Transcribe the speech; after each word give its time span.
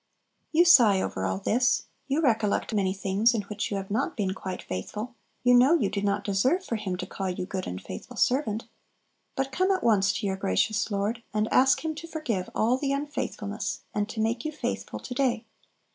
You 0.51 0.65
sigh 0.65 0.99
over 0.99 1.25
all 1.25 1.37
this; 1.37 1.83
you 2.07 2.21
recollect 2.23 2.73
many 2.73 2.91
things 2.91 3.35
in 3.35 3.43
which 3.43 3.69
you 3.69 3.77
have 3.77 3.91
not 3.91 4.17
been 4.17 4.33
quite 4.33 4.63
faithful; 4.63 5.13
you 5.43 5.53
know 5.53 5.75
you 5.75 5.91
do 5.91 6.01
not 6.01 6.23
deserve 6.23 6.65
for 6.65 6.75
Him 6.77 6.97
to 6.97 7.05
call 7.05 7.29
you 7.29 7.45
"good 7.45 7.67
and 7.67 7.79
faithful 7.79 8.17
servant." 8.17 8.63
But 9.35 9.51
come 9.51 9.69
at 9.69 9.83
once 9.83 10.11
to 10.13 10.25
your 10.25 10.37
gracious 10.37 10.89
Lord, 10.89 11.21
and 11.35 11.47
ask 11.53 11.85
Him 11.85 11.93
to 11.93 12.07
forgive 12.07 12.49
all 12.55 12.79
the 12.79 12.91
unfaithfulness, 12.93 13.81
and 13.93 14.09
to 14.09 14.19
make 14.19 14.43
you 14.43 14.51
faithful 14.51 14.97
to 14.97 15.13
day. 15.13 15.45